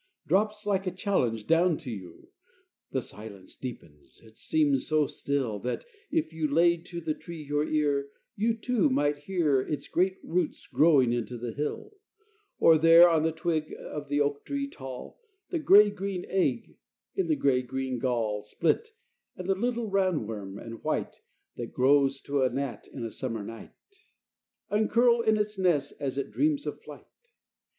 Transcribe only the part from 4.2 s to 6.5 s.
it seems so still, That, if you